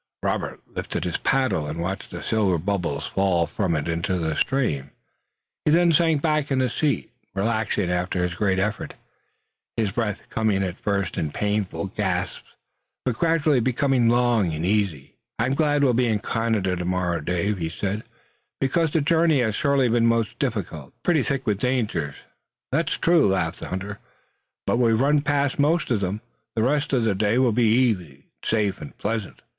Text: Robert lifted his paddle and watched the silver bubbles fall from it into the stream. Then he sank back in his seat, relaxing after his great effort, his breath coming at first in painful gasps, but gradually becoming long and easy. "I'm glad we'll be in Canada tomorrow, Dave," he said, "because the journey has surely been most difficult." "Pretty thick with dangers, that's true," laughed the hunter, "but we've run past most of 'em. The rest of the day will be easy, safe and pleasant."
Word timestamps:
Robert 0.23 0.61
lifted 0.65 1.03
his 1.03 1.17
paddle 1.17 1.67
and 1.67 1.79
watched 1.79 2.09
the 2.09 2.23
silver 2.23 2.57
bubbles 2.57 3.05
fall 3.05 3.45
from 3.45 3.75
it 3.75 3.87
into 3.87 4.17
the 4.17 4.35
stream. 4.35 4.89
Then 5.67 5.91
he 5.91 5.95
sank 5.95 6.23
back 6.23 6.49
in 6.49 6.59
his 6.59 6.73
seat, 6.73 7.11
relaxing 7.35 7.91
after 7.91 8.23
his 8.23 8.33
great 8.33 8.57
effort, 8.57 8.95
his 9.77 9.91
breath 9.91 10.23
coming 10.31 10.63
at 10.63 10.79
first 10.79 11.19
in 11.19 11.29
painful 11.31 11.85
gasps, 11.85 12.49
but 13.05 13.13
gradually 13.13 13.59
becoming 13.59 14.09
long 14.09 14.51
and 14.55 14.65
easy. 14.65 15.17
"I'm 15.37 15.53
glad 15.53 15.83
we'll 15.83 15.93
be 15.93 16.07
in 16.07 16.17
Canada 16.17 16.75
tomorrow, 16.75 17.21
Dave," 17.21 17.59
he 17.59 17.69
said, 17.69 18.01
"because 18.59 18.89
the 18.89 19.01
journey 19.01 19.41
has 19.41 19.53
surely 19.53 19.87
been 19.87 20.07
most 20.07 20.39
difficult." 20.39 20.93
"Pretty 21.03 21.21
thick 21.21 21.45
with 21.45 21.59
dangers, 21.59 22.15
that's 22.71 22.97
true," 22.97 23.27
laughed 23.27 23.59
the 23.59 23.67
hunter, 23.67 23.99
"but 24.65 24.77
we've 24.79 24.99
run 24.99 25.21
past 25.21 25.59
most 25.59 25.91
of 25.91 26.03
'em. 26.03 26.21
The 26.55 26.63
rest 26.63 26.91
of 26.91 27.03
the 27.03 27.13
day 27.13 27.37
will 27.37 27.51
be 27.51 27.65
easy, 27.67 28.25
safe 28.43 28.81
and 28.81 28.97
pleasant." 28.97 29.43